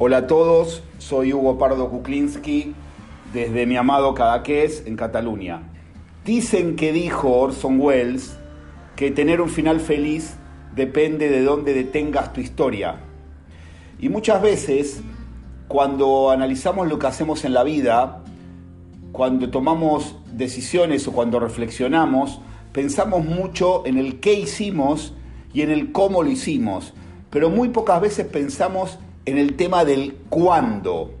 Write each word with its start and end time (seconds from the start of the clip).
Hola 0.00 0.18
a 0.18 0.26
todos, 0.28 0.84
soy 0.98 1.32
Hugo 1.32 1.58
Pardo 1.58 1.90
Kuklinski 1.90 2.72
desde 3.32 3.66
mi 3.66 3.76
amado 3.76 4.14
Cadaqués 4.14 4.84
en 4.86 4.94
Cataluña. 4.94 5.72
Dicen 6.24 6.76
que 6.76 6.92
dijo 6.92 7.32
Orson 7.32 7.80
Welles 7.80 8.38
que 8.94 9.10
tener 9.10 9.40
un 9.40 9.48
final 9.48 9.80
feliz 9.80 10.36
depende 10.76 11.28
de 11.28 11.42
dónde 11.42 11.74
detengas 11.74 12.32
tu 12.32 12.40
historia. 12.40 13.00
Y 13.98 14.08
muchas 14.08 14.40
veces, 14.40 15.00
cuando 15.66 16.30
analizamos 16.30 16.86
lo 16.86 17.00
que 17.00 17.08
hacemos 17.08 17.44
en 17.44 17.52
la 17.52 17.64
vida, 17.64 18.22
cuando 19.10 19.50
tomamos 19.50 20.14
decisiones 20.30 21.08
o 21.08 21.12
cuando 21.12 21.40
reflexionamos, 21.40 22.40
pensamos 22.72 23.24
mucho 23.24 23.84
en 23.84 23.98
el 23.98 24.20
qué 24.20 24.34
hicimos 24.34 25.14
y 25.52 25.62
en 25.62 25.72
el 25.72 25.90
cómo 25.90 26.22
lo 26.22 26.30
hicimos, 26.30 26.94
pero 27.30 27.50
muy 27.50 27.70
pocas 27.70 28.00
veces 28.00 28.28
pensamos 28.28 29.00
en 29.28 29.36
el 29.36 29.56
tema 29.56 29.84
del 29.84 30.16
cuándo. 30.30 31.12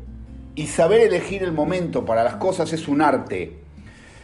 Y 0.54 0.66
saber 0.66 1.02
elegir 1.02 1.42
el 1.42 1.52
momento 1.52 2.06
para 2.06 2.24
las 2.24 2.36
cosas 2.36 2.72
es 2.72 2.88
un 2.88 3.02
arte. 3.02 3.58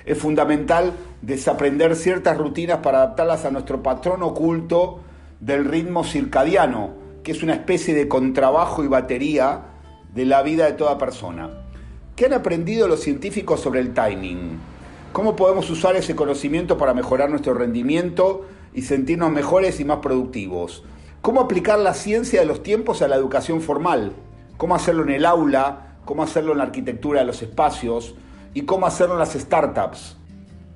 Es 0.07 0.19
fundamental 0.19 0.95
desaprender 1.21 1.95
ciertas 1.95 2.39
rutinas 2.39 2.79
para 2.79 2.99
adaptarlas 2.99 3.45
a 3.45 3.51
nuestro 3.51 3.83
patrón 3.83 4.23
oculto 4.23 5.01
del 5.41 5.67
ritmo 5.67 6.03
circadiano, 6.03 6.95
que 7.23 7.33
es 7.33 7.43
una 7.43 7.53
especie 7.53 7.95
de 7.95 8.09
contrabajo 8.09 8.83
y 8.83 8.89
batería 8.89 9.61
de 10.15 10.25
la 10.25 10.43
vida 10.43 10.65
de 10.65 10.73
toda 10.73 10.97
persona. 10.97 11.51
¿Qué 12.17 12.27
han 12.27 12.33
aprendido 12.33 12.89
los 12.89 13.01
científicos 13.01 13.61
sobre 13.61 13.81
el 13.81 13.93
timing? 13.93 14.59
¿Cómo 15.13 15.37
podemos 15.37 15.69
usar 15.69 15.95
ese 15.95 16.17
conocimiento 16.17 16.79
para 16.79 16.95
mejorar 16.95 17.29
nuestro 17.29 17.53
rendimiento 17.53 18.47
y 18.73 18.83
sentirnos 18.83 19.31
mejores 19.31 19.79
y 19.79 19.85
más 19.85 19.99
productivos? 19.99 20.85
Cómo 21.25 21.41
aplicar 21.41 21.79
la 21.79 21.95
ciencia 21.95 22.41
de 22.41 22.45
los 22.45 22.63
tiempos 22.63 23.01
a 23.01 23.09
la 23.09 23.17
educación 23.17 23.63
formal, 23.63 24.13
cómo 24.59 24.75
hacerlo 24.75 25.05
en 25.05 25.09
el 25.09 25.25
aula, 25.25 25.97
cómo 26.05 26.23
hacerlo 26.23 26.53
en 26.53 26.59
la 26.59 26.65
arquitectura 26.65 27.21
de 27.21 27.27
los 27.27 27.41
espacios 27.41 28.15
y 28.53 28.67
cómo 28.67 28.85
hacerlo 28.85 29.15
en 29.15 29.21
las 29.21 29.33
startups. 29.33 30.19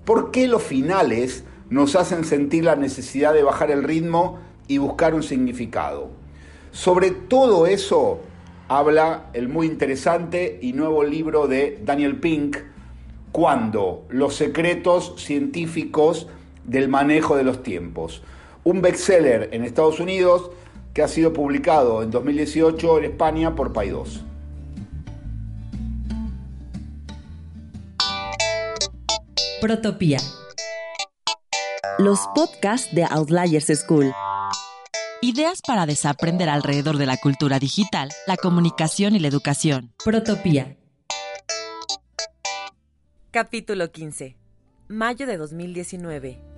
¿Por 0.06 0.30
qué 0.30 0.48
los 0.48 0.62
finales 0.62 1.44
nos 1.68 1.96
hacen 1.96 2.24
sentir 2.24 2.64
la 2.64 2.76
necesidad 2.76 3.34
de 3.34 3.42
bajar 3.42 3.70
el 3.70 3.84
ritmo 3.84 4.38
y 4.68 4.78
buscar 4.78 5.14
un 5.14 5.22
significado? 5.22 6.08
Sobre 6.70 7.10
todo 7.10 7.66
eso 7.66 8.20
habla 8.68 9.26
el 9.34 9.50
muy 9.50 9.66
interesante 9.66 10.60
y 10.62 10.72
nuevo 10.72 11.04
libro 11.04 11.46
de 11.46 11.78
Daniel 11.84 12.20
Pink, 12.20 12.56
Cuando 13.32 14.06
los 14.08 14.34
secretos 14.34 15.12
científicos 15.18 16.26
del 16.64 16.88
manejo 16.88 17.36
de 17.36 17.44
los 17.44 17.62
tiempos 17.62 18.22
un 18.68 18.82
bestseller 18.82 19.48
en 19.52 19.64
Estados 19.64 19.98
Unidos 19.98 20.50
que 20.92 21.02
ha 21.02 21.08
sido 21.08 21.32
publicado 21.32 22.02
en 22.02 22.10
2018 22.10 22.98
en 22.98 23.04
España 23.06 23.54
por 23.54 23.72
Paidós. 23.72 24.22
Protopía. 29.62 30.18
Los 31.98 32.20
podcasts 32.34 32.94
de 32.94 33.04
Outliers 33.04 33.68
School. 33.74 34.12
Ideas 35.22 35.62
para 35.66 35.86
desaprender 35.86 36.50
alrededor 36.50 36.98
de 36.98 37.06
la 37.06 37.16
cultura 37.16 37.58
digital, 37.58 38.10
la 38.26 38.36
comunicación 38.36 39.16
y 39.16 39.18
la 39.18 39.28
educación. 39.28 39.94
Protopía. 40.04 40.76
Capítulo 43.30 43.90
15. 43.90 44.36
Mayo 44.88 45.26
de 45.26 45.38
2019. 45.38 46.57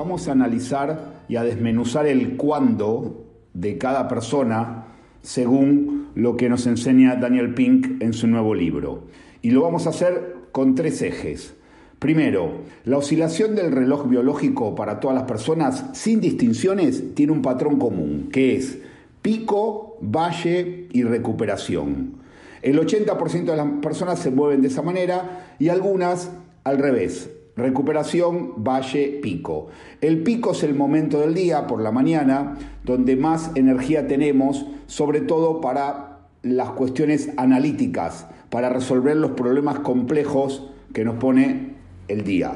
Vamos 0.00 0.28
a 0.28 0.32
analizar 0.32 1.24
y 1.28 1.36
a 1.36 1.42
desmenuzar 1.42 2.06
el 2.06 2.38
cuándo 2.38 3.26
de 3.52 3.76
cada 3.76 4.08
persona 4.08 4.86
según 5.20 6.08
lo 6.14 6.38
que 6.38 6.48
nos 6.48 6.66
enseña 6.66 7.16
Daniel 7.16 7.52
Pink 7.52 8.02
en 8.02 8.14
su 8.14 8.26
nuevo 8.26 8.54
libro. 8.54 9.04
Y 9.42 9.50
lo 9.50 9.60
vamos 9.60 9.86
a 9.86 9.90
hacer 9.90 10.36
con 10.52 10.74
tres 10.74 11.02
ejes. 11.02 11.54
Primero, 11.98 12.62
la 12.84 12.96
oscilación 12.96 13.54
del 13.54 13.72
reloj 13.72 14.08
biológico 14.08 14.74
para 14.74 15.00
todas 15.00 15.14
las 15.14 15.24
personas 15.24 15.84
sin 15.92 16.22
distinciones 16.22 17.14
tiene 17.14 17.32
un 17.32 17.42
patrón 17.42 17.78
común, 17.78 18.30
que 18.32 18.56
es 18.56 18.78
pico, 19.20 19.98
valle 20.00 20.88
y 20.92 21.02
recuperación. 21.02 22.14
El 22.62 22.80
80% 22.80 23.44
de 23.44 23.56
las 23.56 23.66
personas 23.82 24.18
se 24.18 24.30
mueven 24.30 24.62
de 24.62 24.68
esa 24.68 24.80
manera 24.80 25.54
y 25.58 25.68
algunas 25.68 26.30
al 26.64 26.78
revés, 26.78 27.28
Recuperación, 27.56 28.64
valle, 28.64 29.18
pico. 29.22 29.68
El 30.00 30.22
pico 30.22 30.52
es 30.52 30.62
el 30.62 30.74
momento 30.74 31.20
del 31.20 31.34
día, 31.34 31.66
por 31.66 31.82
la 31.82 31.90
mañana, 31.90 32.56
donde 32.84 33.16
más 33.16 33.50
energía 33.54 34.06
tenemos, 34.06 34.66
sobre 34.86 35.20
todo 35.20 35.60
para 35.60 36.20
las 36.42 36.70
cuestiones 36.70 37.30
analíticas, 37.36 38.26
para 38.50 38.68
resolver 38.68 39.16
los 39.16 39.32
problemas 39.32 39.80
complejos 39.80 40.70
que 40.92 41.04
nos 41.04 41.16
pone 41.16 41.74
el 42.08 42.24
día. 42.24 42.52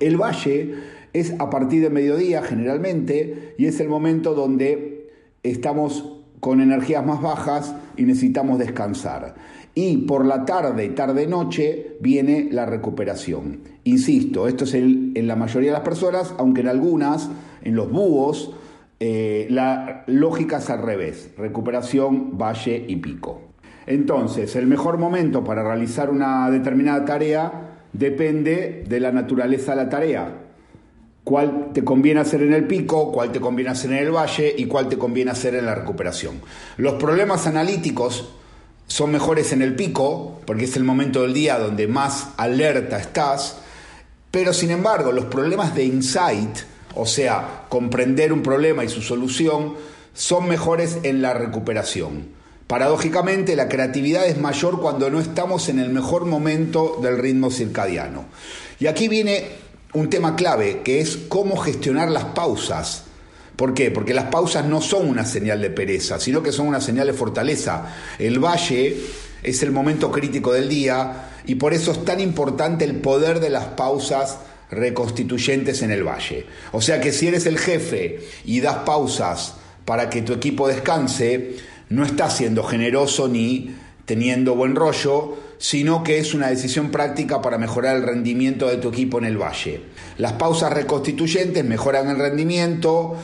El 0.00 0.16
valle 0.16 0.74
es 1.12 1.34
a 1.38 1.50
partir 1.50 1.82
de 1.82 1.90
mediodía 1.90 2.42
generalmente 2.42 3.54
y 3.58 3.66
es 3.66 3.80
el 3.80 3.88
momento 3.88 4.34
donde 4.34 5.10
estamos 5.42 6.14
con 6.40 6.60
energías 6.60 7.04
más 7.04 7.20
bajas 7.20 7.74
y 7.96 8.04
necesitamos 8.04 8.58
descansar 8.58 9.34
y 9.74 9.98
por 9.98 10.26
la 10.26 10.44
tarde, 10.44 10.88
tarde-noche, 10.88 11.96
viene 12.00 12.48
la 12.50 12.66
recuperación. 12.66 13.60
Insisto, 13.84 14.48
esto 14.48 14.64
es 14.64 14.74
en 14.74 15.26
la 15.26 15.36
mayoría 15.36 15.70
de 15.70 15.78
las 15.78 15.84
personas, 15.84 16.34
aunque 16.38 16.62
en 16.62 16.68
algunas, 16.68 17.30
en 17.62 17.76
los 17.76 17.90
búhos, 17.90 18.54
eh, 19.00 19.46
la 19.50 20.02
lógica 20.08 20.58
es 20.58 20.70
al 20.70 20.82
revés, 20.82 21.30
recuperación, 21.38 22.36
valle 22.36 22.84
y 22.88 22.96
pico. 22.96 23.42
Entonces, 23.86 24.56
el 24.56 24.66
mejor 24.66 24.98
momento 24.98 25.44
para 25.44 25.62
realizar 25.62 26.10
una 26.10 26.50
determinada 26.50 27.04
tarea 27.04 27.78
depende 27.92 28.84
de 28.86 29.00
la 29.00 29.12
naturaleza 29.12 29.72
de 29.72 29.84
la 29.84 29.88
tarea. 29.88 30.34
Cuál 31.22 31.72
te 31.72 31.84
conviene 31.84 32.20
hacer 32.20 32.42
en 32.42 32.52
el 32.52 32.66
pico, 32.66 33.12
cuál 33.12 33.30
te 33.30 33.40
conviene 33.40 33.70
hacer 33.70 33.92
en 33.92 33.98
el 33.98 34.10
valle 34.10 34.52
y 34.56 34.66
cuál 34.66 34.88
te 34.88 34.98
conviene 34.98 35.30
hacer 35.30 35.54
en 35.54 35.66
la 35.66 35.74
recuperación. 35.74 36.40
Los 36.76 36.94
problemas 36.94 37.46
analíticos 37.46 38.34
son 38.88 39.12
mejores 39.12 39.52
en 39.52 39.62
el 39.62 39.76
pico, 39.76 40.40
porque 40.44 40.64
es 40.64 40.76
el 40.76 40.82
momento 40.82 41.22
del 41.22 41.34
día 41.34 41.58
donde 41.58 41.86
más 41.86 42.28
alerta 42.36 42.98
estás, 42.98 43.58
pero 44.30 44.52
sin 44.52 44.70
embargo 44.70 45.12
los 45.12 45.26
problemas 45.26 45.74
de 45.74 45.84
insight, 45.84 46.58
o 46.94 47.06
sea, 47.06 47.66
comprender 47.68 48.32
un 48.32 48.42
problema 48.42 48.84
y 48.84 48.88
su 48.88 49.02
solución, 49.02 49.74
son 50.14 50.48
mejores 50.48 50.98
en 51.04 51.22
la 51.22 51.34
recuperación. 51.34 52.36
Paradójicamente, 52.66 53.56
la 53.56 53.68
creatividad 53.68 54.26
es 54.26 54.38
mayor 54.38 54.80
cuando 54.80 55.08
no 55.10 55.20
estamos 55.20 55.68
en 55.68 55.78
el 55.78 55.90
mejor 55.90 56.24
momento 56.26 56.98
del 57.00 57.18
ritmo 57.18 57.50
circadiano. 57.50 58.24
Y 58.80 58.88
aquí 58.88 59.08
viene 59.08 59.48
un 59.94 60.10
tema 60.10 60.34
clave, 60.34 60.82
que 60.82 61.00
es 61.00 61.16
cómo 61.28 61.56
gestionar 61.56 62.10
las 62.10 62.24
pausas 62.24 63.04
¿Por 63.58 63.74
qué? 63.74 63.90
Porque 63.90 64.14
las 64.14 64.26
pausas 64.26 64.66
no 64.66 64.80
son 64.80 65.08
una 65.08 65.24
señal 65.24 65.60
de 65.60 65.70
pereza, 65.70 66.20
sino 66.20 66.44
que 66.44 66.52
son 66.52 66.68
una 66.68 66.80
señal 66.80 67.08
de 67.08 67.12
fortaleza. 67.12 67.92
El 68.16 68.38
valle 68.38 68.96
es 69.42 69.62
el 69.64 69.72
momento 69.72 70.12
crítico 70.12 70.52
del 70.52 70.68
día 70.68 71.30
y 71.44 71.56
por 71.56 71.74
eso 71.74 71.90
es 71.90 72.04
tan 72.04 72.20
importante 72.20 72.84
el 72.84 73.00
poder 73.00 73.40
de 73.40 73.50
las 73.50 73.64
pausas 73.64 74.38
reconstituyentes 74.70 75.82
en 75.82 75.90
el 75.90 76.06
valle. 76.06 76.46
O 76.70 76.80
sea 76.80 77.00
que 77.00 77.10
si 77.10 77.26
eres 77.26 77.46
el 77.46 77.58
jefe 77.58 78.20
y 78.44 78.60
das 78.60 78.76
pausas 78.86 79.54
para 79.84 80.08
que 80.08 80.22
tu 80.22 80.34
equipo 80.34 80.68
descanse, 80.68 81.56
no 81.88 82.04
estás 82.04 82.36
siendo 82.36 82.62
generoso 82.62 83.26
ni 83.26 83.74
teniendo 84.04 84.54
buen 84.54 84.76
rollo, 84.76 85.36
sino 85.58 86.04
que 86.04 86.18
es 86.18 86.32
una 86.32 86.48
decisión 86.48 86.92
práctica 86.92 87.42
para 87.42 87.58
mejorar 87.58 87.96
el 87.96 88.04
rendimiento 88.04 88.68
de 88.68 88.76
tu 88.76 88.88
equipo 88.90 89.18
en 89.18 89.24
el 89.24 89.36
valle. 89.36 89.80
Las 90.16 90.34
pausas 90.34 90.72
reconstituyentes 90.72 91.64
mejoran 91.64 92.08
el 92.08 92.18
rendimiento, 92.18 93.16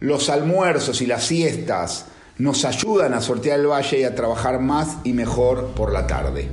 los 0.00 0.30
almuerzos 0.30 1.00
y 1.02 1.06
las 1.06 1.24
siestas 1.24 2.06
nos 2.38 2.64
ayudan 2.64 3.14
a 3.14 3.20
sortear 3.20 3.60
el 3.60 3.66
valle 3.66 4.00
y 4.00 4.04
a 4.04 4.14
trabajar 4.14 4.60
más 4.60 4.98
y 5.04 5.12
mejor 5.12 5.68
por 5.76 5.92
la 5.92 6.06
tarde. 6.06 6.48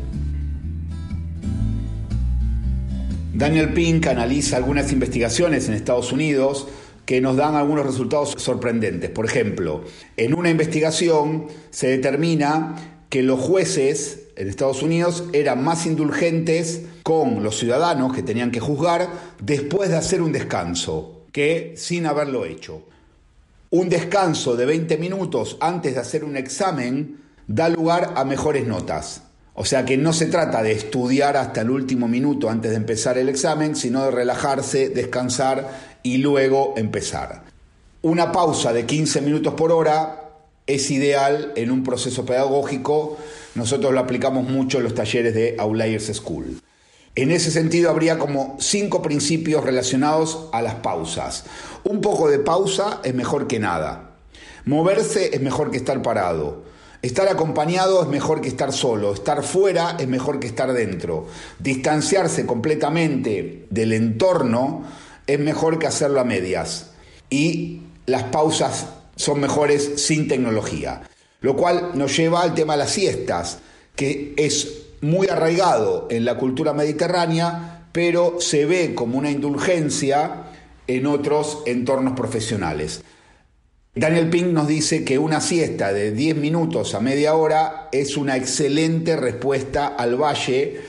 Daniel 3.33 3.73
Pink 3.73 4.05
analiza 4.07 4.57
algunas 4.57 4.91
investigaciones 4.91 5.67
en 5.67 5.73
Estados 5.73 6.11
Unidos 6.11 6.67
que 7.05 7.21
nos 7.21 7.37
dan 7.37 7.55
algunos 7.55 7.85
resultados 7.85 8.35
sorprendentes. 8.37 9.09
Por 9.09 9.25
ejemplo, 9.25 9.83
en 10.17 10.35
una 10.35 10.49
investigación 10.49 11.47
se 11.71 11.87
determina 11.87 12.75
que 13.09 13.23
los 13.23 13.39
jueces 13.39 14.27
en 14.35 14.47
Estados 14.47 14.83
Unidos 14.83 15.25
eran 15.33 15.63
más 15.63 15.85
indulgentes 15.85 16.83
con 17.03 17.43
los 17.43 17.57
ciudadanos 17.57 18.13
que 18.13 18.21
tenían 18.21 18.51
que 18.51 18.59
juzgar 18.59 19.09
después 19.41 19.89
de 19.89 19.97
hacer 19.97 20.21
un 20.21 20.31
descanso 20.31 21.25
que 21.31 21.73
sin 21.77 22.05
haberlo 22.05 22.45
hecho. 22.45 22.83
Un 23.73 23.87
descanso 23.87 24.57
de 24.57 24.65
20 24.65 24.97
minutos 24.97 25.55
antes 25.61 25.93
de 25.93 26.01
hacer 26.01 26.25
un 26.25 26.35
examen 26.35 27.21
da 27.47 27.69
lugar 27.69 28.15
a 28.17 28.25
mejores 28.25 28.67
notas. 28.67 29.21
O 29.53 29.63
sea 29.63 29.85
que 29.85 29.95
no 29.95 30.11
se 30.11 30.25
trata 30.25 30.61
de 30.61 30.73
estudiar 30.73 31.37
hasta 31.37 31.61
el 31.61 31.69
último 31.69 32.09
minuto 32.09 32.49
antes 32.49 32.71
de 32.71 32.75
empezar 32.75 33.17
el 33.17 33.29
examen, 33.29 33.77
sino 33.77 34.03
de 34.03 34.11
relajarse, 34.11 34.89
descansar 34.89 35.69
y 36.03 36.17
luego 36.17 36.73
empezar. 36.75 37.43
Una 38.01 38.33
pausa 38.33 38.73
de 38.73 38.85
15 38.85 39.21
minutos 39.21 39.53
por 39.53 39.71
hora 39.71 40.31
es 40.67 40.91
ideal 40.91 41.53
en 41.55 41.71
un 41.71 41.81
proceso 41.81 42.25
pedagógico. 42.25 43.17
Nosotros 43.55 43.93
lo 43.93 44.01
aplicamos 44.01 44.43
mucho 44.49 44.79
en 44.79 44.83
los 44.83 44.95
talleres 44.95 45.33
de 45.33 45.55
Outliers 45.57 46.11
School. 46.13 46.59
En 47.15 47.29
ese 47.31 47.51
sentido 47.51 47.89
habría 47.89 48.17
como 48.17 48.55
cinco 48.59 49.01
principios 49.01 49.65
relacionados 49.65 50.47
a 50.53 50.61
las 50.61 50.75
pausas. 50.75 51.43
Un 51.83 51.99
poco 51.99 52.29
de 52.29 52.39
pausa 52.39 53.01
es 53.03 53.13
mejor 53.13 53.47
que 53.47 53.59
nada. 53.59 54.11
Moverse 54.63 55.35
es 55.35 55.41
mejor 55.41 55.71
que 55.71 55.77
estar 55.77 56.01
parado. 56.01 56.63
Estar 57.01 57.27
acompañado 57.27 58.01
es 58.01 58.07
mejor 58.07 58.39
que 58.39 58.47
estar 58.47 58.71
solo. 58.71 59.13
Estar 59.13 59.43
fuera 59.43 59.97
es 59.99 60.07
mejor 60.07 60.39
que 60.39 60.47
estar 60.47 60.71
dentro. 60.71 61.27
Distanciarse 61.59 62.45
completamente 62.45 63.65
del 63.69 63.91
entorno 63.91 64.83
es 65.27 65.39
mejor 65.39 65.79
que 65.79 65.87
hacerlo 65.87 66.21
a 66.21 66.25
medias. 66.25 66.91
Y 67.29 67.81
las 68.05 68.23
pausas 68.23 68.85
son 69.17 69.41
mejores 69.41 70.01
sin 70.01 70.29
tecnología. 70.29 71.01
Lo 71.41 71.57
cual 71.57 71.91
nos 71.95 72.15
lleva 72.15 72.41
al 72.43 72.53
tema 72.53 72.73
de 72.73 72.79
las 72.79 72.91
siestas, 72.91 73.57
que 73.95 74.33
es 74.37 74.81
muy 75.01 75.27
arraigado 75.27 76.07
en 76.09 76.25
la 76.25 76.37
cultura 76.37 76.73
mediterránea, 76.73 77.87
pero 77.91 78.39
se 78.39 78.65
ve 78.65 78.95
como 78.95 79.17
una 79.17 79.31
indulgencia 79.31 80.43
en 80.87 81.07
otros 81.07 81.63
entornos 81.65 82.13
profesionales. 82.13 83.03
Daniel 83.93 84.29
Pink 84.29 84.47
nos 84.47 84.67
dice 84.67 85.03
que 85.03 85.17
una 85.17 85.41
siesta 85.41 85.91
de 85.91 86.11
10 86.11 86.37
minutos 86.37 86.95
a 86.95 87.01
media 87.01 87.35
hora 87.35 87.89
es 87.91 88.15
una 88.15 88.37
excelente 88.37 89.17
respuesta 89.17 89.87
al 89.87 90.15
valle 90.15 90.79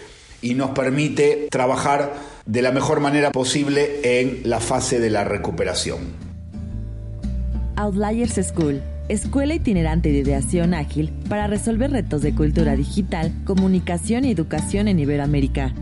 y 0.41 0.55
nos 0.55 0.71
permite 0.71 1.49
trabajar 1.51 2.15
de 2.47 2.63
la 2.63 2.71
mejor 2.71 3.01
manera 3.01 3.33
posible 3.33 4.21
en 4.21 4.43
la 4.45 4.61
fase 4.61 5.01
de 5.01 5.11
la 5.11 5.25
recuperación. 5.25 6.01
Outliers 7.77 8.35
School 8.47 8.83
escuela 9.09 9.55
itinerante 9.55 10.11
de 10.11 10.19
ideación 10.19 10.75
ágil 10.75 11.13
para 11.29 11.47
resolver 11.47 11.91
retos 11.91 12.23
de 12.23 12.35
cultura 12.35 12.77
digital, 12.77 13.33
comunicación 13.45 14.25
y 14.25 14.31
educación 14.31 14.89
en 14.89 14.99
Iberoamérica. 15.01 15.75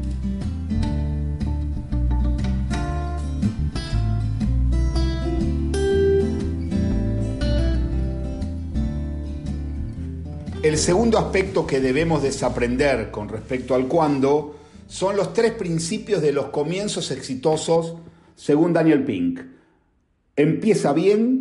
El 10.62 10.76
segundo 10.76 11.18
aspecto 11.18 11.66
que 11.66 11.80
debemos 11.80 12.22
desaprender 12.22 13.10
con 13.10 13.30
respecto 13.30 13.74
al 13.74 13.88
cuándo 13.88 14.56
son 14.88 15.16
los 15.16 15.32
tres 15.32 15.52
principios 15.52 16.20
de 16.20 16.32
los 16.32 16.46
comienzos 16.46 17.10
exitosos 17.10 17.94
según 18.36 18.74
Daniel 18.74 19.04
Pink. 19.04 19.40
Empieza 20.36 20.92
bien, 20.92 21.39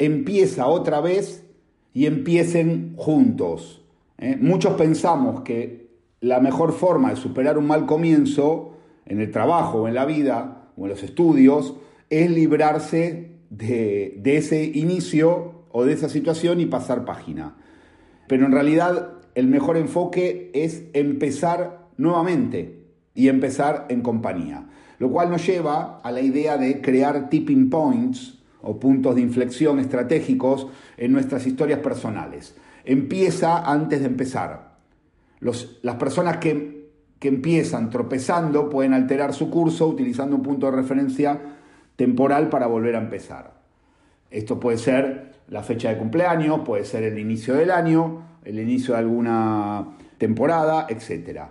empieza 0.00 0.66
otra 0.66 1.00
vez 1.00 1.46
y 1.92 2.06
empiecen 2.06 2.94
juntos. 2.96 3.84
¿eh? 4.18 4.36
Muchos 4.40 4.74
pensamos 4.74 5.42
que 5.42 5.90
la 6.20 6.40
mejor 6.40 6.72
forma 6.72 7.10
de 7.10 7.16
superar 7.16 7.58
un 7.58 7.66
mal 7.66 7.86
comienzo 7.86 8.72
en 9.06 9.20
el 9.20 9.30
trabajo, 9.30 9.86
en 9.86 9.94
la 9.94 10.06
vida 10.06 10.70
o 10.76 10.84
en 10.84 10.90
los 10.90 11.02
estudios 11.02 11.74
es 12.08 12.30
librarse 12.30 13.36
de, 13.50 14.16
de 14.18 14.36
ese 14.36 14.64
inicio 14.64 15.64
o 15.70 15.84
de 15.84 15.92
esa 15.92 16.08
situación 16.08 16.60
y 16.60 16.66
pasar 16.66 17.04
página. 17.04 17.56
Pero 18.26 18.46
en 18.46 18.52
realidad 18.52 19.12
el 19.34 19.48
mejor 19.48 19.76
enfoque 19.76 20.50
es 20.54 20.84
empezar 20.94 21.88
nuevamente 21.98 22.84
y 23.14 23.28
empezar 23.28 23.86
en 23.90 24.00
compañía. 24.00 24.66
Lo 24.98 25.10
cual 25.10 25.30
nos 25.30 25.46
lleva 25.46 26.00
a 26.02 26.10
la 26.10 26.20
idea 26.20 26.56
de 26.56 26.80
crear 26.80 27.28
tipping 27.28 27.68
points 27.68 28.39
o 28.62 28.78
puntos 28.78 29.14
de 29.14 29.20
inflexión 29.20 29.78
estratégicos 29.78 30.66
en 30.96 31.12
nuestras 31.12 31.46
historias 31.46 31.80
personales. 31.80 32.54
Empieza 32.84 33.70
antes 33.70 34.00
de 34.00 34.06
empezar. 34.06 34.76
las 35.40 35.96
personas 35.96 36.38
que, 36.38 36.90
que 37.18 37.28
empiezan 37.28 37.90
tropezando 37.90 38.68
pueden 38.68 38.94
alterar 38.94 39.32
su 39.32 39.50
curso 39.50 39.86
utilizando 39.86 40.36
un 40.36 40.42
punto 40.42 40.66
de 40.66 40.76
referencia 40.76 41.40
temporal 41.96 42.48
para 42.48 42.66
volver 42.66 42.96
a 42.96 43.00
empezar. 43.00 43.60
Esto 44.30 44.60
puede 44.60 44.78
ser 44.78 45.32
la 45.48 45.62
fecha 45.62 45.90
de 45.90 45.98
cumpleaños, 45.98 46.60
puede 46.60 46.84
ser 46.84 47.02
el 47.02 47.18
inicio 47.18 47.54
del 47.54 47.70
año, 47.70 48.38
el 48.44 48.58
inicio 48.58 48.94
de 48.94 49.00
alguna 49.00 49.96
temporada, 50.16 50.86
etc. 50.88 51.42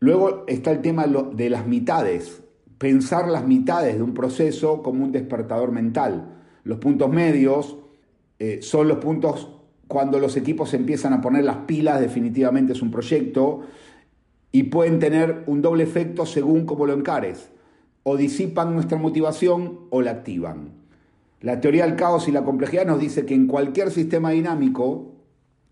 Luego 0.00 0.44
está 0.46 0.72
el 0.72 0.80
tema 0.80 1.06
de 1.06 1.50
las 1.50 1.66
mitades, 1.66 2.42
pensar 2.78 3.28
las 3.28 3.46
mitades 3.46 3.96
de 3.96 4.02
un 4.02 4.14
proceso 4.14 4.82
como 4.82 5.04
un 5.04 5.12
despertador 5.12 5.72
mental. 5.72 6.35
Los 6.66 6.78
puntos 6.78 7.08
medios 7.08 7.76
eh, 8.40 8.58
son 8.60 8.88
los 8.88 8.98
puntos 8.98 9.48
cuando 9.86 10.18
los 10.18 10.36
equipos 10.36 10.74
empiezan 10.74 11.12
a 11.12 11.20
poner 11.20 11.44
las 11.44 11.58
pilas, 11.58 12.00
definitivamente 12.00 12.72
es 12.72 12.82
un 12.82 12.90
proyecto, 12.90 13.60
y 14.50 14.64
pueden 14.64 14.98
tener 14.98 15.44
un 15.46 15.62
doble 15.62 15.84
efecto 15.84 16.26
según 16.26 16.66
cómo 16.66 16.84
lo 16.86 16.92
encares. 16.92 17.50
O 18.02 18.16
disipan 18.16 18.74
nuestra 18.74 18.98
motivación 18.98 19.78
o 19.90 20.02
la 20.02 20.10
activan. 20.10 20.70
La 21.40 21.60
teoría 21.60 21.86
del 21.86 21.94
caos 21.94 22.26
y 22.26 22.32
la 22.32 22.42
complejidad 22.42 22.84
nos 22.84 22.98
dice 22.98 23.24
que 23.26 23.34
en 23.34 23.46
cualquier 23.46 23.92
sistema 23.92 24.30
dinámico, 24.30 25.12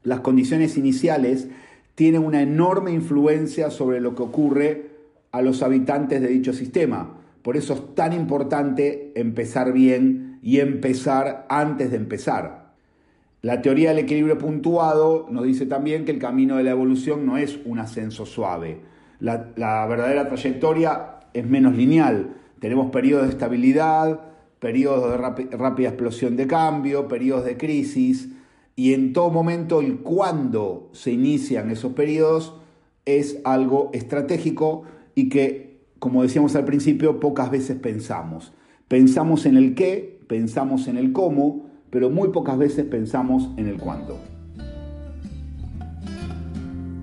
las 0.05 0.21
condiciones 0.21 0.77
iniciales 0.77 1.49
tienen 1.97 2.25
una 2.25 2.41
enorme 2.41 2.93
influencia 2.93 3.73
sobre 3.73 4.01
lo 4.01 4.15
que 4.15 4.23
ocurre 4.23 4.91
a 5.33 5.43
los 5.43 5.61
habitantes 5.65 6.21
de 6.21 6.29
dicho 6.29 6.53
sistema. 6.53 7.19
Por 7.43 7.57
eso 7.57 7.75
es 7.75 7.97
tan 7.97 8.13
importante 8.13 9.11
empezar 9.17 9.73
bien 9.73 10.24
y 10.45 10.61
empezar 10.61 11.47
antes 11.49 11.91
de 11.91 11.97
empezar. 11.97 12.75
La 13.41 13.63
teoría 13.63 13.89
del 13.89 14.01
equilibrio 14.01 14.37
puntuado 14.37 15.27
nos 15.31 15.45
dice 15.45 15.65
también 15.65 16.05
que 16.05 16.13
el 16.13 16.19
camino 16.19 16.59
de 16.59 16.65
la 16.65 16.73
evolución 16.73 17.25
no 17.25 17.39
es 17.39 17.59
un 17.65 17.79
ascenso 17.79 18.27
suave. 18.27 18.81
La, 19.21 19.87
verdadera 19.89 20.29
trayectoria 20.29 21.21
es 21.33 21.47
menos 21.47 21.75
lineal. 21.75 22.37
Tenemos 22.61 22.91
periodos 22.91 23.25
de 23.25 23.33
estabilidad, 23.33 24.21
periodos 24.59 25.13
de 25.13 25.57
rápida 25.57 25.89
explosión 25.89 26.37
de 26.37 26.47
cambio, 26.47 27.09
periodos 27.09 27.47
de 27.47 27.57
crisis, 27.57 28.29
y 28.77 28.93
en 28.93 29.15
todo 29.15 29.31
momento 29.31 29.81
el 29.81 30.01
cuándo 30.01 30.91
se 30.93 31.13
inician 31.13 31.71
esos 31.71 31.95
periodos 31.95 32.55
es 33.07 33.41
algo 33.45 33.89
estratégico 33.95 34.83
y 35.15 35.31
que 35.31 35.75
como 36.05 36.23
decíamos 36.23 36.55
al 36.55 36.67
principio, 36.67 37.19
pocas 37.19 37.51
veces 37.51 37.79
pensamos. 37.79 38.53
Pensamos 38.89 39.47
en 39.47 39.57
el 39.57 39.75
qué, 39.75 40.21
pensamos 40.29 40.89
en 40.89 40.99
el 40.99 41.13
cómo, 41.13 41.71
pero 41.89 42.11
muy 42.11 42.29
pocas 42.29 42.59
veces 42.59 42.85
pensamos 42.85 43.49
en 43.57 43.69
el 43.69 43.79
cuándo. 43.79 44.21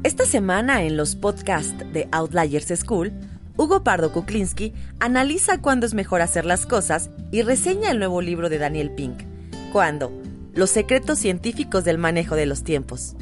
Esta 0.03 0.25
semana 0.25 0.83
en 0.83 0.95
los 0.95 1.15
podcasts 1.15 1.83
de 1.91 2.07
Outliers 2.11 2.67
School, 2.79 3.11
Hugo 3.57 3.83
Pardo 3.83 4.11
Kuklinski 4.11 4.73
analiza 4.99 5.59
cuándo 5.59 5.85
es 5.85 5.93
mejor 5.93 6.21
hacer 6.21 6.45
las 6.45 6.65
cosas 6.65 7.09
y 7.31 7.41
reseña 7.41 7.91
el 7.91 7.99
nuevo 7.99 8.21
libro 8.21 8.49
de 8.49 8.59
Daniel 8.59 8.91
Pink, 8.91 9.23
Cuándo, 9.71 10.11
los 10.53 10.69
secretos 10.69 11.17
científicos 11.17 11.83
del 11.83 11.97
manejo 11.97 12.35
de 12.35 12.45
los 12.45 12.63
tiempos. 12.63 13.15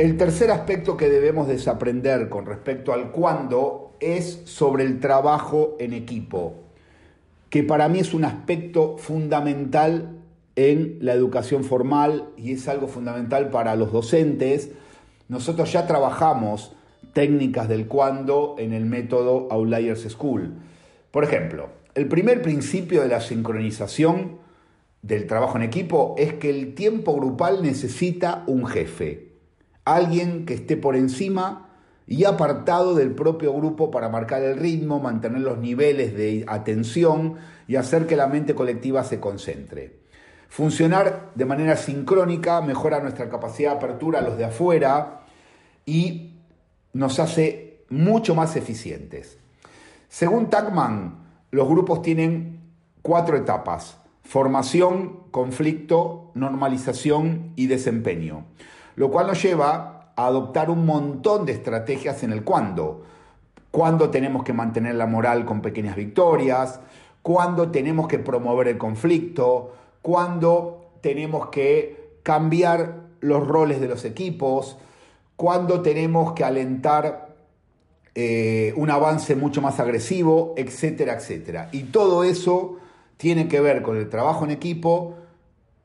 El 0.00 0.16
tercer 0.16 0.50
aspecto 0.50 0.96
que 0.96 1.10
debemos 1.10 1.46
desaprender 1.46 2.30
con 2.30 2.46
respecto 2.46 2.94
al 2.94 3.10
cuándo 3.10 3.92
es 4.00 4.40
sobre 4.46 4.84
el 4.84 4.98
trabajo 4.98 5.76
en 5.78 5.92
equipo, 5.92 6.54
que 7.50 7.64
para 7.64 7.86
mí 7.90 7.98
es 7.98 8.14
un 8.14 8.24
aspecto 8.24 8.96
fundamental 8.96 10.16
en 10.56 10.96
la 11.02 11.12
educación 11.12 11.64
formal 11.64 12.30
y 12.38 12.52
es 12.52 12.66
algo 12.66 12.88
fundamental 12.88 13.50
para 13.50 13.76
los 13.76 13.92
docentes. 13.92 14.70
Nosotros 15.28 15.70
ya 15.70 15.86
trabajamos 15.86 16.74
técnicas 17.12 17.68
del 17.68 17.86
cuándo 17.86 18.56
en 18.58 18.72
el 18.72 18.86
método 18.86 19.48
Outliers 19.50 20.08
School. 20.08 20.54
Por 21.10 21.24
ejemplo, 21.24 21.68
el 21.94 22.08
primer 22.08 22.40
principio 22.40 23.02
de 23.02 23.08
la 23.08 23.20
sincronización 23.20 24.38
del 25.02 25.26
trabajo 25.26 25.58
en 25.58 25.64
equipo 25.64 26.14
es 26.16 26.32
que 26.32 26.48
el 26.48 26.74
tiempo 26.74 27.14
grupal 27.14 27.62
necesita 27.62 28.44
un 28.46 28.64
jefe 28.64 29.29
alguien 29.84 30.46
que 30.46 30.54
esté 30.54 30.76
por 30.76 30.96
encima 30.96 31.68
y 32.06 32.24
apartado 32.24 32.94
del 32.94 33.14
propio 33.14 33.52
grupo 33.52 33.90
para 33.90 34.08
marcar 34.08 34.42
el 34.42 34.58
ritmo, 34.58 34.98
mantener 34.98 35.42
los 35.42 35.58
niveles 35.58 36.16
de 36.16 36.44
atención 36.48 37.36
y 37.68 37.76
hacer 37.76 38.06
que 38.06 38.16
la 38.16 38.26
mente 38.26 38.54
colectiva 38.54 39.04
se 39.04 39.20
concentre. 39.20 40.00
Funcionar 40.48 41.30
de 41.36 41.44
manera 41.44 41.76
sincrónica 41.76 42.60
mejora 42.60 42.98
nuestra 42.98 43.28
capacidad 43.28 43.70
de 43.70 43.76
apertura 43.76 44.18
a 44.18 44.22
los 44.22 44.36
de 44.36 44.44
afuera 44.44 45.20
y 45.86 46.40
nos 46.92 47.20
hace 47.20 47.84
mucho 47.88 48.34
más 48.34 48.56
eficientes. 48.56 49.38
Según 50.08 50.50
Tagman, 50.50 51.20
los 51.52 51.68
grupos 51.68 52.02
tienen 52.02 52.60
cuatro 53.02 53.36
etapas. 53.36 53.98
Formación, 54.24 55.20
conflicto, 55.30 56.32
normalización 56.34 57.52
y 57.54 57.68
desempeño. 57.68 58.46
Lo 59.00 59.10
cual 59.10 59.28
nos 59.28 59.42
lleva 59.42 60.12
a 60.14 60.26
adoptar 60.26 60.68
un 60.68 60.84
montón 60.84 61.46
de 61.46 61.52
estrategias 61.52 62.22
en 62.22 62.32
el 62.32 62.44
cuándo. 62.44 63.00
Cuándo 63.70 64.10
tenemos 64.10 64.44
que 64.44 64.52
mantener 64.52 64.94
la 64.96 65.06
moral 65.06 65.46
con 65.46 65.62
pequeñas 65.62 65.96
victorias, 65.96 66.80
cuándo 67.22 67.70
tenemos 67.70 68.08
que 68.08 68.18
promover 68.18 68.68
el 68.68 68.76
conflicto, 68.76 69.72
cuándo 70.02 70.90
tenemos 71.00 71.48
que 71.48 72.18
cambiar 72.22 72.96
los 73.20 73.48
roles 73.48 73.80
de 73.80 73.88
los 73.88 74.04
equipos, 74.04 74.76
cuándo 75.34 75.80
tenemos 75.80 76.34
que 76.34 76.44
alentar 76.44 77.34
eh, 78.14 78.74
un 78.76 78.90
avance 78.90 79.34
mucho 79.34 79.62
más 79.62 79.80
agresivo, 79.80 80.52
etcétera, 80.58 81.14
etcétera. 81.14 81.70
Y 81.72 81.84
todo 81.84 82.22
eso 82.22 82.76
tiene 83.16 83.48
que 83.48 83.62
ver 83.62 83.80
con 83.80 83.96
el 83.96 84.10
trabajo 84.10 84.44
en 84.44 84.50
equipo, 84.50 85.14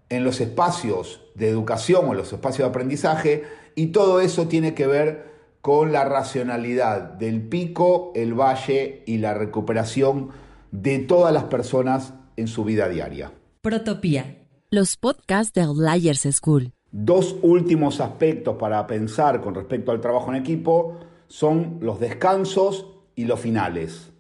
en 0.09 0.24
los 0.24 0.41
espacios 0.41 1.21
de 1.35 1.50
educación 1.50 2.05
o 2.05 2.12
en 2.12 2.17
los 2.17 2.31
espacios 2.31 2.65
de 2.65 2.69
aprendizaje, 2.69 3.43
y 3.75 3.88
todo 3.88 4.19
eso 4.21 4.47
tiene 4.47 4.74
que 4.74 4.88
ver 4.88 5.35
con 5.62 5.91
la 5.91 6.05
racionalidad 6.05 7.01
del 7.01 7.41
pico, 7.41 8.12
el 8.15 8.39
valle 8.39 9.03
y 9.07 9.17
la 9.17 9.33
recuperación 9.33 10.29
de 10.71 11.00
todas 11.00 11.33
las 11.33 11.45
personas 11.45 12.13
en 12.38 12.47
su 12.47 12.63
vida 12.63 12.88
diaria. 12.88 13.31
Protopía. 13.62 14.43
Los 14.69 14.97
podcasts 14.97 15.53
de 15.53 15.62
Outliers 15.62 16.27
School. 16.31 16.71
Dos 16.91 17.35
últimos 17.41 18.00
aspectos 18.00 18.57
para 18.57 18.85
pensar 18.88 19.41
con 19.41 19.55
respecto 19.55 19.91
al 19.91 20.01
trabajo 20.01 20.31
en 20.31 20.38
equipo 20.38 21.00
son 21.27 21.79
los 21.81 22.00
descansos 22.00 22.85
y 23.15 23.25
los 23.25 23.39
finales. 23.39 24.12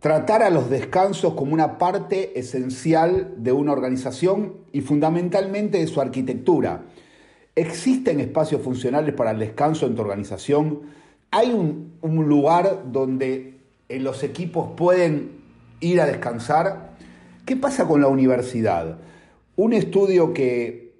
Tratar 0.00 0.42
a 0.42 0.48
los 0.48 0.70
descansos 0.70 1.34
como 1.34 1.52
una 1.52 1.76
parte 1.76 2.38
esencial 2.38 3.34
de 3.36 3.52
una 3.52 3.72
organización 3.72 4.54
y 4.72 4.80
fundamentalmente 4.80 5.76
de 5.76 5.86
su 5.86 6.00
arquitectura. 6.00 6.86
¿Existen 7.54 8.18
espacios 8.18 8.62
funcionales 8.62 9.14
para 9.14 9.32
el 9.32 9.38
descanso 9.38 9.86
en 9.86 9.94
tu 9.94 10.00
organización? 10.00 10.80
¿Hay 11.30 11.52
un, 11.52 11.98
un 12.00 12.26
lugar 12.26 12.84
donde 12.90 13.58
los 13.90 14.22
equipos 14.22 14.70
pueden 14.74 15.32
ir 15.80 16.00
a 16.00 16.06
descansar? 16.06 16.96
¿Qué 17.44 17.56
pasa 17.56 17.86
con 17.86 18.00
la 18.00 18.08
universidad? 18.08 19.00
Un 19.56 19.74
estudio 19.74 20.32
que 20.32 20.94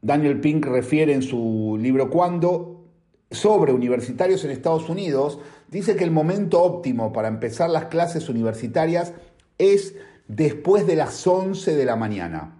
Daniel 0.00 0.40
Pink 0.40 0.64
refiere 0.64 1.12
en 1.12 1.22
su 1.22 1.76
libro 1.78 2.08
Cuando 2.08 2.86
sobre 3.30 3.72
universitarios 3.72 4.44
en 4.44 4.50
Estados 4.50 4.88
Unidos 4.88 5.40
dice 5.68 5.96
que 5.96 6.04
el 6.04 6.10
momento 6.10 6.62
óptimo 6.62 7.12
para 7.12 7.28
empezar 7.28 7.70
las 7.70 7.86
clases 7.86 8.28
universitarias 8.28 9.12
es 9.58 9.94
después 10.28 10.86
de 10.86 10.96
las 10.96 11.26
11 11.26 11.76
de 11.76 11.84
la 11.84 11.96
mañana. 11.96 12.56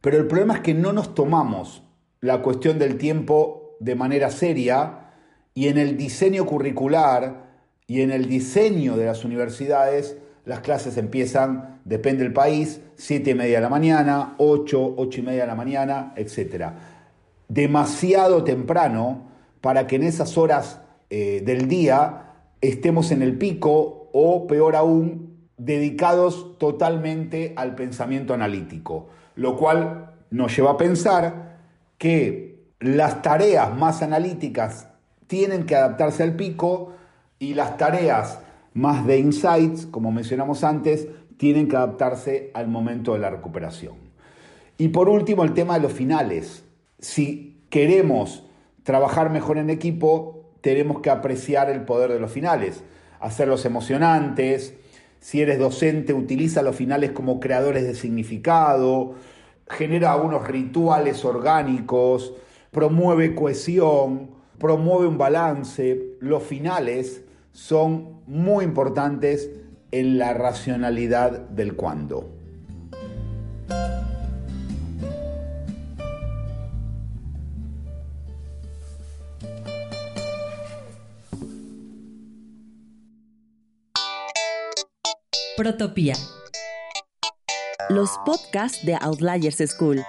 Pero 0.00 0.18
el 0.18 0.26
problema 0.26 0.54
es 0.54 0.60
que 0.60 0.74
no 0.74 0.92
nos 0.92 1.14
tomamos 1.14 1.82
la 2.20 2.42
cuestión 2.42 2.78
del 2.78 2.98
tiempo 2.98 3.76
de 3.80 3.94
manera 3.94 4.30
seria 4.30 5.10
y 5.54 5.68
en 5.68 5.78
el 5.78 5.96
diseño 5.96 6.46
curricular 6.46 7.50
y 7.86 8.00
en 8.00 8.10
el 8.10 8.28
diseño 8.28 8.96
de 8.96 9.06
las 9.06 9.24
universidades 9.24 10.16
las 10.44 10.60
clases 10.60 10.96
empiezan, 10.96 11.80
depende 11.84 12.24
del 12.24 12.32
país, 12.32 12.80
7 12.96 13.30
y 13.30 13.34
media 13.34 13.58
de 13.58 13.62
la 13.62 13.68
mañana, 13.68 14.34
8, 14.38 14.94
8 14.96 15.20
y 15.20 15.22
media 15.22 15.42
de 15.42 15.46
la 15.46 15.54
mañana, 15.54 16.12
etc. 16.16 16.70
Demasiado 17.48 18.42
temprano 18.42 19.28
para 19.60 19.86
que 19.86 19.96
en 19.96 20.02
esas 20.02 20.36
horas 20.36 20.80
eh, 21.10 21.42
del 21.44 21.68
día 21.68 22.31
estemos 22.62 23.10
en 23.10 23.20
el 23.20 23.36
pico 23.36 24.08
o, 24.12 24.46
peor 24.46 24.76
aún, 24.76 25.48
dedicados 25.58 26.58
totalmente 26.58 27.52
al 27.56 27.74
pensamiento 27.74 28.32
analítico, 28.32 29.08
lo 29.34 29.56
cual 29.56 30.14
nos 30.30 30.56
lleva 30.56 30.72
a 30.72 30.76
pensar 30.78 31.58
que 31.98 32.64
las 32.80 33.20
tareas 33.22 33.76
más 33.76 34.02
analíticas 34.02 34.88
tienen 35.26 35.66
que 35.66 35.76
adaptarse 35.76 36.22
al 36.22 36.36
pico 36.36 36.94
y 37.38 37.54
las 37.54 37.76
tareas 37.76 38.40
más 38.74 39.06
de 39.06 39.18
insights, 39.18 39.86
como 39.86 40.10
mencionamos 40.10 40.64
antes, 40.64 41.08
tienen 41.36 41.68
que 41.68 41.76
adaptarse 41.76 42.50
al 42.54 42.68
momento 42.68 43.12
de 43.12 43.18
la 43.18 43.30
recuperación. 43.30 43.94
Y 44.78 44.88
por 44.88 45.08
último, 45.08 45.44
el 45.44 45.52
tema 45.52 45.74
de 45.74 45.80
los 45.80 45.92
finales. 45.92 46.64
Si 46.98 47.64
queremos 47.68 48.44
trabajar 48.82 49.30
mejor 49.30 49.58
en 49.58 49.70
equipo, 49.70 50.41
tenemos 50.62 51.00
que 51.00 51.10
apreciar 51.10 51.68
el 51.68 51.82
poder 51.82 52.10
de 52.12 52.20
los 52.20 52.32
finales, 52.32 52.82
hacerlos 53.20 53.66
emocionantes. 53.66 54.74
Si 55.20 55.42
eres 55.42 55.58
docente, 55.58 56.14
utiliza 56.14 56.62
los 56.62 56.76
finales 56.76 57.10
como 57.10 57.38
creadores 57.40 57.84
de 57.84 57.94
significado, 57.94 59.14
genera 59.68 60.16
unos 60.16 60.46
rituales 60.48 61.24
orgánicos, 61.24 62.32
promueve 62.70 63.34
cohesión, 63.34 64.30
promueve 64.58 65.06
un 65.06 65.18
balance. 65.18 66.16
Los 66.20 66.42
finales 66.44 67.22
son 67.52 68.22
muy 68.26 68.64
importantes 68.64 69.50
en 69.90 70.18
la 70.18 70.32
racionalidad 70.32 71.32
del 71.50 71.74
cuándo. 71.74 72.41
Protopía. 85.62 86.14
Los 87.88 88.10
podcasts 88.26 88.84
de 88.84 88.96
Outliers 89.00 89.58
School. 89.70 90.02